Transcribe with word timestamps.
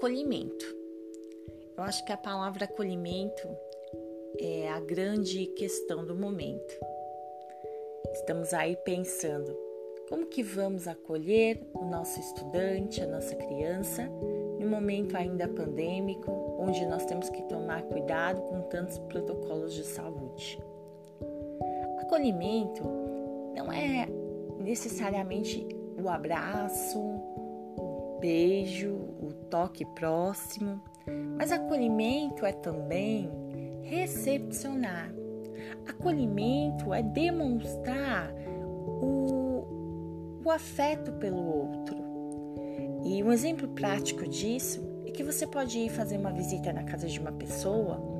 Acolhimento. 0.00 0.64
Eu 1.76 1.84
acho 1.84 2.02
que 2.06 2.10
a 2.10 2.16
palavra 2.16 2.64
acolhimento 2.64 3.46
é 4.38 4.66
a 4.70 4.80
grande 4.80 5.44
questão 5.48 6.06
do 6.06 6.14
momento. 6.14 6.74
Estamos 8.14 8.54
aí 8.54 8.76
pensando 8.76 9.54
como 10.08 10.24
que 10.24 10.42
vamos 10.42 10.88
acolher 10.88 11.60
o 11.74 11.84
nosso 11.84 12.18
estudante, 12.18 13.02
a 13.02 13.06
nossa 13.06 13.36
criança, 13.36 14.08
no 14.58 14.66
momento 14.66 15.18
ainda 15.18 15.46
pandêmico, 15.46 16.32
onde 16.58 16.86
nós 16.86 17.04
temos 17.04 17.28
que 17.28 17.42
tomar 17.42 17.82
cuidado 17.82 18.40
com 18.40 18.62
tantos 18.62 18.98
protocolos 19.00 19.74
de 19.74 19.84
saúde. 19.84 20.58
Acolhimento 21.98 22.82
não 23.54 23.70
é 23.70 24.08
necessariamente 24.60 25.68
o 26.02 26.08
abraço, 26.08 26.98
o 26.98 28.18
beijo, 28.18 29.09
toque 29.50 29.84
próximo, 29.84 30.80
mas 31.36 31.52
acolhimento 31.52 32.46
é 32.46 32.52
também 32.52 33.30
recepcionar. 33.82 35.12
Acolhimento 35.86 36.94
é 36.94 37.02
demonstrar 37.02 38.32
o, 39.02 40.38
o 40.44 40.50
afeto 40.50 41.12
pelo 41.12 41.44
outro. 41.44 41.96
E 43.04 43.22
um 43.22 43.32
exemplo 43.32 43.68
prático 43.68 44.28
disso 44.28 44.80
é 45.04 45.10
que 45.10 45.24
você 45.24 45.46
pode 45.46 45.78
ir 45.78 45.90
fazer 45.90 46.16
uma 46.16 46.32
visita 46.32 46.72
na 46.72 46.84
casa 46.84 47.08
de 47.08 47.18
uma 47.18 47.32
pessoa 47.32 48.10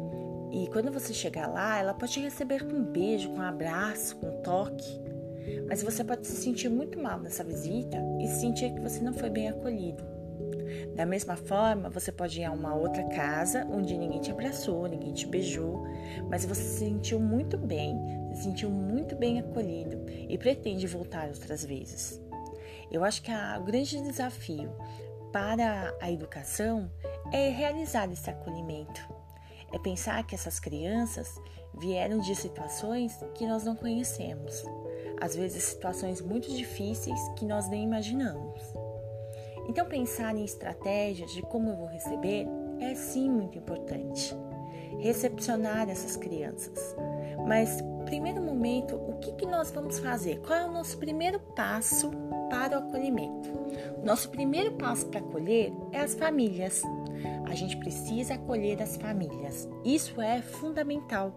e 0.53 0.67
quando 0.67 0.91
você 0.91 1.15
chegar 1.15 1.47
lá, 1.47 1.78
ela 1.78 1.95
pode 1.95 2.12
te 2.12 2.20
receber 2.20 2.67
com 2.67 2.77
um 2.77 2.84
beijo, 2.84 3.28
com 3.31 3.37
um 3.37 3.42
abraço, 3.42 4.17
com 4.17 4.27
um 4.27 4.42
toque. 4.42 5.01
Mas 5.69 5.83
você 5.83 6.03
pode 6.03 6.27
se 6.27 6.37
sentir 6.37 6.69
muito 6.69 7.01
mal 7.01 7.20
nessa 7.20 7.45
visita 7.45 7.97
e 8.20 8.27
sentir 8.27 8.75
que 8.75 8.81
você 8.81 9.01
não 9.01 9.14
foi 9.14 9.31
bem 9.31 9.48
acolhido. 9.48 10.03
Da 10.95 11.07
mesma 11.07 11.37
forma, 11.37 11.89
você 11.89 12.11
pode 12.13 12.41
ir 12.41 12.45
a 12.45 12.53
uma 12.53 12.75
outra 12.75 13.05
casa 13.05 13.67
onde 13.71 13.97
ninguém 13.97 14.21
te 14.21 14.31
abraçou, 14.31 14.87
ninguém 14.87 15.13
te 15.13 15.27
beijou, 15.27 15.85
mas 16.29 16.45
você 16.45 16.63
se 16.63 16.79
sentiu 16.79 17.19
muito 17.21 17.57
bem, 17.57 17.97
se 18.35 18.45
sentiu 18.45 18.71
muito 18.71 19.17
bem 19.17 19.39
acolhido 19.39 20.05
e 20.29 20.37
pretende 20.37 20.87
voltar 20.87 21.29
outras 21.29 21.65
vezes. 21.65 22.21
Eu 22.91 23.05
acho 23.05 23.23
que 23.23 23.31
o 23.31 23.63
grande 23.63 24.01
desafio 24.01 24.73
para 25.33 25.97
a 26.01 26.11
educação 26.11 26.91
é 27.33 27.48
realizar 27.48 28.11
esse 28.11 28.29
acolhimento. 28.29 29.01
É 29.73 29.79
pensar 29.79 30.27
que 30.27 30.35
essas 30.35 30.59
crianças 30.59 31.41
vieram 31.79 32.19
de 32.19 32.35
situações 32.35 33.17
que 33.35 33.47
nós 33.47 33.65
não 33.65 33.77
conhecemos, 33.77 34.65
às 35.21 35.37
vezes 35.37 35.63
situações 35.63 36.21
muito 36.21 36.53
difíceis 36.53 37.21
que 37.37 37.45
nós 37.45 37.69
nem 37.69 37.85
imaginamos. 37.85 38.61
Então, 39.71 39.87
pensar 39.87 40.35
em 40.35 40.45
estratégias 40.45 41.31
de 41.31 41.43
como 41.43 41.71
eu 41.71 41.77
vou 41.77 41.87
receber 41.87 42.45
é 42.81 42.93
sim 42.97 43.31
muito 43.31 43.57
importante. 43.57 44.37
Recepcionar 44.99 45.89
essas 45.89 46.17
crianças. 46.17 46.97
Mas, 47.47 47.81
primeiro 48.05 48.43
momento, 48.43 48.97
o 48.97 49.21
que, 49.21 49.31
que 49.31 49.47
nós 49.47 49.71
vamos 49.71 50.01
fazer? 50.01 50.41
Qual 50.41 50.59
é 50.59 50.65
o 50.65 50.73
nosso 50.73 50.98
primeiro 50.98 51.39
passo 51.55 52.11
para 52.51 52.81
o 52.81 52.89
acolhimento? 52.89 53.48
Nosso 54.03 54.31
primeiro 54.31 54.73
passo 54.73 55.07
para 55.07 55.21
acolher 55.21 55.73
é 55.93 56.01
as 56.01 56.17
famílias. 56.17 56.83
A 57.48 57.55
gente 57.55 57.77
precisa 57.77 58.35
acolher 58.35 58.83
as 58.83 58.97
famílias. 58.97 59.69
Isso 59.85 60.21
é 60.21 60.43
fundamental 60.43 61.33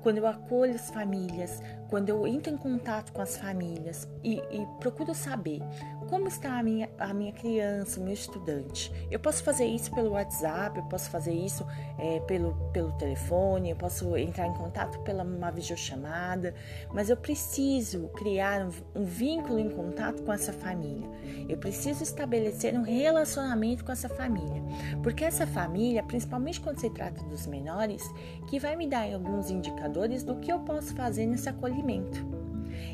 quando 0.00 0.18
eu 0.18 0.26
acolho 0.28 0.76
as 0.76 0.90
famílias, 0.90 1.60
quando 1.88 2.10
eu 2.10 2.26
entro 2.26 2.52
em 2.52 2.56
contato 2.56 3.12
com 3.12 3.22
as 3.22 3.36
famílias 3.36 4.08
e, 4.22 4.36
e 4.50 4.66
procuro 4.78 5.14
saber 5.14 5.60
como 6.08 6.26
está 6.26 6.58
a 6.58 6.62
minha, 6.62 6.88
a 6.98 7.12
minha 7.12 7.32
criança, 7.32 8.00
meu 8.00 8.14
estudante. 8.14 8.90
Eu 9.10 9.20
posso 9.20 9.42
fazer 9.42 9.66
isso 9.66 9.94
pelo 9.94 10.12
WhatsApp, 10.12 10.78
eu 10.78 10.84
posso 10.84 11.10
fazer 11.10 11.32
isso 11.32 11.66
é, 11.98 12.20
pelo, 12.20 12.54
pelo 12.72 12.92
telefone, 12.92 13.70
eu 13.70 13.76
posso 13.76 14.16
entrar 14.16 14.46
em 14.46 14.54
contato 14.54 14.98
pela 15.00 15.22
uma 15.22 15.50
videochamada, 15.50 16.54
mas 16.92 17.10
eu 17.10 17.16
preciso 17.16 18.08
criar 18.08 18.66
um, 18.66 19.02
um 19.02 19.04
vínculo 19.04 19.58
em 19.58 19.68
contato 19.68 20.22
com 20.22 20.32
essa 20.32 20.52
família. 20.52 21.08
Eu 21.48 21.58
preciso 21.58 22.02
estabelecer 22.02 22.74
um 22.74 22.82
relacionamento 22.82 23.84
com 23.84 23.92
essa 23.92 24.08
família, 24.08 24.62
porque 25.02 25.24
essa 25.24 25.46
família, 25.46 26.02
principalmente 26.02 26.60
quando 26.60 26.80
se 26.80 26.90
trata 26.90 27.22
dos 27.24 27.46
menores, 27.46 28.02
que 28.48 28.58
vai 28.58 28.76
me 28.76 28.86
dar 28.86 29.12
alguns 29.12 29.50
indicadores 29.50 30.22
do 30.22 30.36
que 30.36 30.50
eu 30.50 30.60
posso 30.60 30.94
fazer 30.94 31.26
nesse 31.26 31.48
acolhimento. 31.48 31.77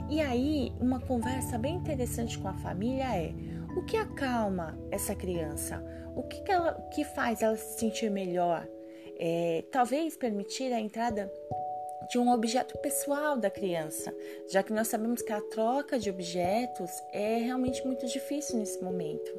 E 0.08 0.20
aí, 0.20 0.72
uma 0.80 1.00
conversa 1.00 1.58
bem 1.58 1.76
interessante 1.76 2.38
com 2.38 2.48
a 2.48 2.54
família 2.54 3.16
é: 3.16 3.32
o 3.76 3.84
que 3.84 3.96
acalma 3.96 4.78
essa 4.90 5.14
criança? 5.14 5.82
O 6.14 6.22
que, 6.22 6.42
que, 6.42 6.52
ela, 6.52 6.72
que 6.92 7.04
faz 7.04 7.42
ela 7.42 7.56
se 7.56 7.78
sentir 7.78 8.10
melhor? 8.10 8.66
É, 9.18 9.64
talvez 9.70 10.16
permitir 10.16 10.72
a 10.72 10.80
entrada 10.80 11.32
de 12.10 12.18
um 12.18 12.30
objeto 12.30 12.76
pessoal 12.78 13.36
da 13.36 13.50
criança, 13.50 14.14
já 14.48 14.62
que 14.62 14.72
nós 14.72 14.88
sabemos 14.88 15.22
que 15.22 15.32
a 15.32 15.40
troca 15.40 15.98
de 15.98 16.10
objetos 16.10 16.90
é 17.12 17.38
realmente 17.38 17.84
muito 17.86 18.06
difícil 18.06 18.58
nesse 18.58 18.82
momento, 18.82 19.30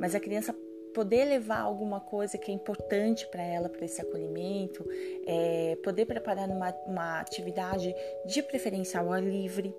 mas 0.00 0.14
a 0.14 0.20
criança 0.20 0.54
poder 0.94 1.24
levar 1.24 1.60
alguma 1.60 2.00
coisa 2.00 2.38
que 2.38 2.50
é 2.50 2.54
importante 2.54 3.26
para 3.26 3.42
ela, 3.42 3.68
para 3.68 3.84
esse 3.84 4.00
acolhimento, 4.00 4.88
é, 5.26 5.76
poder 5.82 6.06
preparar 6.06 6.48
uma, 6.48 6.70
uma, 6.86 7.20
atividade 7.20 7.94
de 8.24 8.42
preferência 8.42 9.00
ao 9.00 9.12
ar 9.12 9.22
livre, 9.22 9.74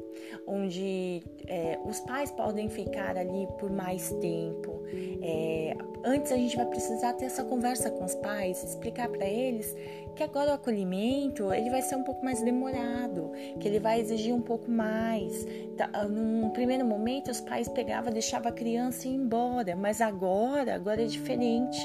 onde 0.45 1.23
é, 1.47 1.79
os 1.85 1.99
pais 2.01 2.29
podem 2.31 2.69
ficar 2.69 3.17
ali 3.17 3.47
por 3.57 3.71
mais 3.71 4.11
tempo. 4.19 4.83
É, 5.23 5.75
antes 6.05 6.31
a 6.31 6.35
gente 6.35 6.55
vai 6.55 6.67
precisar 6.67 7.13
ter 7.13 7.25
essa 7.25 7.43
conversa 7.43 7.89
com 7.89 8.05
os 8.05 8.13
pais, 8.15 8.63
explicar 8.63 9.09
para 9.09 9.25
eles 9.25 9.75
que 10.15 10.23
agora 10.23 10.51
o 10.51 10.53
acolhimento 10.53 11.51
ele 11.51 11.69
vai 11.69 11.81
ser 11.81 11.95
um 11.97 12.03
pouco 12.03 12.23
mais 12.23 12.41
demorado, 12.41 13.31
que 13.59 13.67
ele 13.67 13.79
vai 13.79 13.99
exigir 13.99 14.33
um 14.33 14.41
pouco 14.41 14.71
mais. 14.71 15.45
Tá, 15.75 16.07
num 16.07 16.49
primeiro 16.51 16.85
momento 16.85 17.29
os 17.29 17.41
pais 17.41 17.67
pegavam, 17.67 18.13
deixavam 18.13 18.49
a 18.49 18.53
criança 18.53 19.07
ir 19.07 19.15
embora, 19.15 19.75
mas 19.75 19.99
agora, 19.99 20.75
agora 20.75 21.01
é 21.01 21.05
diferente. 21.05 21.81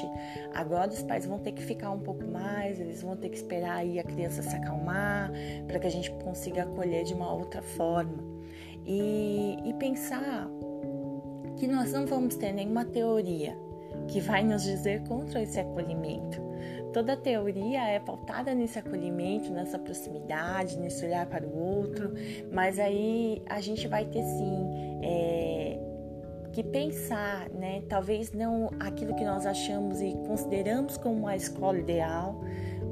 Agora 0.53 0.89
os 0.89 1.01
pais 1.01 1.25
vão 1.25 1.39
ter 1.39 1.51
que 1.51 1.61
ficar 1.61 1.91
um 1.91 1.99
pouco 1.99 2.23
mais, 2.25 2.79
eles 2.79 3.01
vão 3.01 3.17
ter 3.17 3.29
que 3.29 3.35
esperar 3.35 3.77
aí 3.77 3.99
a 3.99 4.03
criança 4.03 4.41
se 4.41 4.55
acalmar 4.55 5.31
para 5.67 5.79
que 5.79 5.87
a 5.87 5.91
gente 5.91 6.11
consiga 6.23 6.63
acolher 6.63 7.03
de 7.03 7.13
uma 7.13 7.33
outra 7.33 7.61
forma. 7.61 8.23
E, 8.85 9.57
e 9.65 9.73
pensar 9.73 10.47
que 11.57 11.67
nós 11.67 11.91
não 11.91 12.05
vamos 12.05 12.35
ter 12.35 12.53
nenhuma 12.53 12.85
teoria 12.85 13.70
que 14.07 14.19
vai 14.19 14.43
nos 14.43 14.63
dizer 14.63 15.01
contra 15.07 15.41
esse 15.41 15.59
acolhimento. 15.59 16.41
Toda 16.93 17.15
teoria 17.15 17.87
é 17.87 17.99
pautada 17.99 18.53
nesse 18.53 18.77
acolhimento, 18.77 19.51
nessa 19.51 19.79
proximidade, 19.79 20.77
nesse 20.77 21.05
olhar 21.05 21.25
para 21.25 21.45
o 21.45 21.57
outro, 21.57 22.13
mas 22.51 22.77
aí 22.79 23.41
a 23.47 23.61
gente 23.61 23.87
vai 23.87 24.05
ter 24.05 24.21
sim 24.23 24.99
é, 25.01 25.79
que 26.51 26.63
pensar, 26.63 27.49
né? 27.49 27.81
Talvez 27.87 28.33
não 28.33 28.69
aquilo 28.79 29.15
que 29.15 29.23
nós 29.23 29.45
achamos 29.45 30.01
e 30.01 30.11
consideramos 30.27 30.97
como 30.97 31.27
a 31.27 31.35
escola 31.35 31.79
ideal, 31.79 32.41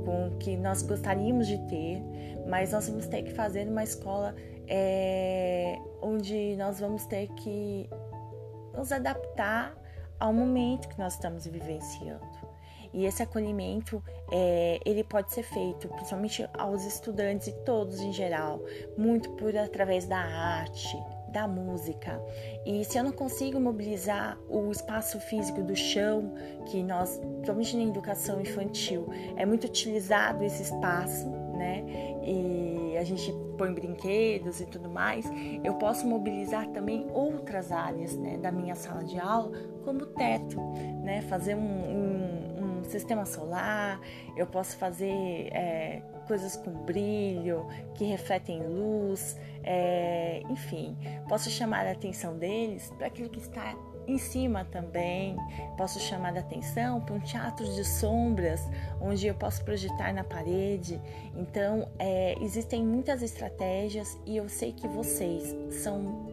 com 0.05 0.29
o 0.29 0.37
que 0.37 0.55
nós 0.55 0.81
gostaríamos 0.81 1.45
de 1.45 1.57
ter, 1.67 2.01
mas 2.47 2.71
nós 2.71 2.87
vamos 2.87 3.05
ter 3.07 3.23
que 3.23 3.31
fazer 3.33 3.67
uma 3.67 3.83
escola 3.83 4.33
é, 4.65 5.77
onde 6.01 6.55
nós 6.55 6.79
vamos 6.79 7.05
ter 7.05 7.27
que 7.33 7.89
nos 8.73 8.91
adaptar 8.93 9.75
ao 10.19 10.33
momento 10.33 10.87
que 10.89 10.99
nós 10.99 11.13
estamos 11.13 11.45
vivenciando. 11.45 12.49
E 12.91 13.05
esse 13.05 13.21
acolhimento, 13.21 14.03
é, 14.31 14.79
ele 14.83 15.03
pode 15.03 15.31
ser 15.31 15.43
feito, 15.43 15.87
principalmente 15.89 16.47
aos 16.57 16.83
estudantes 16.85 17.47
e 17.47 17.51
todos 17.63 17.99
em 17.99 18.11
geral, 18.11 18.63
muito 18.97 19.29
por 19.31 19.55
através 19.55 20.07
da 20.07 20.17
arte, 20.17 20.97
da 21.31 21.47
música. 21.47 22.19
E 22.65 22.83
se 22.83 22.97
eu 22.97 23.03
não 23.03 23.11
consigo 23.11 23.59
mobilizar 23.59 24.37
o 24.49 24.71
espaço 24.71 25.19
físico 25.19 25.61
do 25.61 25.75
chão, 25.75 26.33
que 26.65 26.81
nós, 26.81 27.19
principalmente 27.19 27.77
na 27.77 27.83
educação 27.83 28.41
infantil, 28.41 29.07
é 29.37 29.45
muito 29.45 29.65
utilizado 29.65 30.43
esse 30.43 30.63
espaço, 30.63 31.29
né? 31.57 32.08
E 32.31 32.95
a 32.95 33.03
gente 33.03 33.33
põe 33.57 33.73
brinquedos 33.73 34.61
e 34.61 34.65
tudo 34.67 34.87
mais, 34.87 35.25
eu 35.63 35.73
posso 35.75 36.05
mobilizar 36.05 36.67
também 36.67 37.07
outras 37.11 37.71
áreas 37.71 38.15
né, 38.15 38.37
da 38.37 38.51
minha 38.51 38.75
sala 38.75 39.03
de 39.03 39.19
aula, 39.19 39.51
como 39.83 40.03
o 40.03 40.05
teto, 40.05 40.61
né? 41.03 41.23
Fazer 41.23 41.55
um, 41.55 41.59
um, 41.59 42.79
um 42.81 42.83
sistema 42.83 43.25
solar, 43.25 43.99
eu 44.37 44.45
posso 44.45 44.77
fazer 44.77 45.49
é, 45.51 46.03
coisas 46.27 46.55
com 46.55 46.71
brilho, 46.71 47.65
que 47.95 48.05
refletem 48.05 48.61
luz, 48.61 49.35
é, 49.63 50.43
enfim, 50.47 50.95
posso 51.27 51.49
chamar 51.49 51.87
a 51.87 51.91
atenção 51.91 52.37
deles 52.37 52.93
para 52.95 53.07
aquilo 53.07 53.29
que 53.29 53.39
está 53.39 53.75
em 54.09 54.17
cima 54.17 54.65
também. 54.65 55.35
Posso 55.77 55.99
chamar 55.99 56.35
a 56.35 56.39
atenção 56.39 57.01
para 57.01 57.15
um 57.15 57.19
teatro 57.19 57.65
de 57.73 57.85
sombras, 57.85 58.61
onde 58.99 59.27
eu 59.27 59.35
posso 59.35 59.63
projetar 59.63 60.13
na 60.13 60.23
parede. 60.23 60.99
Então, 61.35 61.87
é, 61.97 62.35
existem 62.41 62.83
muitas 62.83 63.21
estratégias 63.21 64.17
e 64.25 64.37
eu 64.37 64.49
sei 64.49 64.73
que 64.73 64.87
vocês 64.87 65.55
são 65.71 66.27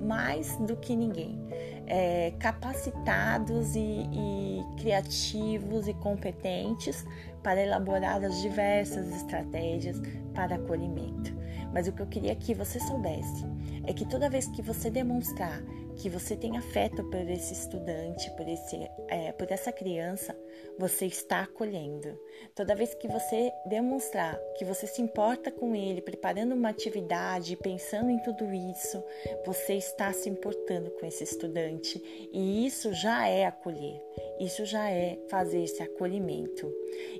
mais 0.00 0.56
do 0.58 0.76
que 0.76 0.94
ninguém, 0.94 1.38
é, 1.86 2.32
capacitados 2.38 3.74
e, 3.74 3.80
e 3.80 4.64
criativos 4.78 5.88
e 5.88 5.94
competentes 5.94 7.04
para 7.42 7.62
elaborar 7.62 8.24
as 8.24 8.40
diversas 8.40 9.12
estratégias 9.14 10.00
para 10.34 10.56
acolhimento. 10.56 11.37
Mas 11.72 11.86
o 11.88 11.92
que 11.92 12.02
eu 12.02 12.06
queria 12.06 12.34
que 12.34 12.54
você 12.54 12.80
soubesse 12.80 13.44
é 13.86 13.92
que 13.92 14.08
toda 14.08 14.30
vez 14.30 14.46
que 14.48 14.62
você 14.62 14.90
demonstrar 14.90 15.62
que 15.98 16.08
você 16.08 16.36
tem 16.36 16.56
afeto 16.56 17.02
por 17.04 17.28
esse 17.28 17.52
estudante, 17.52 18.30
por, 18.36 18.48
esse, 18.48 18.88
é, 19.08 19.32
por 19.32 19.50
essa 19.50 19.72
criança, 19.72 20.36
você 20.78 21.06
está 21.06 21.40
acolhendo. 21.42 22.16
Toda 22.54 22.76
vez 22.76 22.94
que 22.94 23.08
você 23.08 23.52
demonstrar 23.66 24.38
que 24.56 24.64
você 24.64 24.86
se 24.86 25.02
importa 25.02 25.50
com 25.50 25.74
ele, 25.74 26.00
preparando 26.00 26.54
uma 26.54 26.68
atividade, 26.68 27.56
pensando 27.56 28.10
em 28.10 28.22
tudo 28.22 28.44
isso, 28.52 29.02
você 29.44 29.74
está 29.74 30.12
se 30.12 30.30
importando 30.30 30.90
com 30.92 31.04
esse 31.04 31.24
estudante 31.24 32.00
e 32.32 32.64
isso 32.64 32.92
já 32.92 33.26
é 33.26 33.46
acolher, 33.46 34.00
isso 34.38 34.64
já 34.64 34.88
é 34.88 35.18
fazer 35.28 35.64
esse 35.64 35.82
acolhimento. 35.82 36.72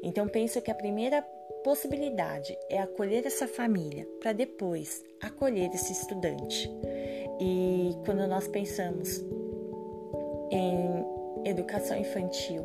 Então, 0.03 0.29
penso 0.29 0.62
que 0.62 0.71
a 0.71 0.75
primeira 0.75 1.27
possibilidade 1.69 2.56
é 2.70 2.79
acolher 2.79 3.26
essa 3.26 3.47
família 3.47 4.09
para 4.20 4.32
depois 4.32 5.05
acolher 5.20 5.70
esse 5.75 5.93
estudante. 5.93 6.67
E 7.38 7.94
quando 8.06 8.26
nós 8.26 8.49
pensamos 8.49 9.23
em 10.50 11.05
educação 11.44 11.99
infantil, 11.99 12.65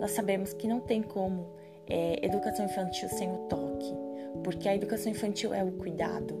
nós 0.00 0.10
sabemos 0.10 0.52
que 0.52 0.66
não 0.66 0.80
tem 0.80 1.00
como 1.00 1.46
é, 1.86 2.26
educação 2.26 2.64
infantil 2.64 3.08
sem 3.08 3.30
o 3.30 3.36
toque, 3.46 3.94
porque 4.42 4.68
a 4.68 4.74
educação 4.74 5.12
infantil 5.12 5.54
é 5.54 5.62
o 5.62 5.70
cuidado, 5.70 6.36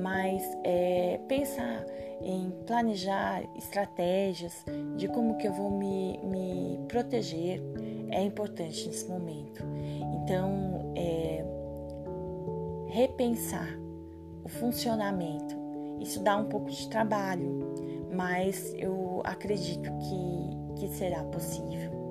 mas 0.00 0.44
é, 0.62 1.18
pensar 1.26 1.84
em 2.20 2.52
planejar 2.68 3.42
estratégias 3.56 4.64
de 4.96 5.08
como 5.08 5.36
que 5.38 5.48
eu 5.48 5.52
vou 5.52 5.72
me, 5.72 6.18
me 6.18 6.78
proteger 6.86 7.60
é 8.10 8.22
importante 8.22 8.86
nesse 8.86 9.08
momento. 9.08 9.64
Então, 10.22 10.92
é, 10.96 11.31
repensar 12.92 13.68
o 14.44 14.48
funcionamento 14.48 15.62
isso 16.02 16.20
dá 16.20 16.36
um 16.36 16.46
pouco 16.46 16.68
de 16.68 16.88
trabalho, 16.88 17.72
mas 18.12 18.74
eu 18.76 19.22
acredito 19.24 19.88
que, 19.98 20.80
que 20.80 20.88
será 20.88 21.22
possível. 21.24 22.01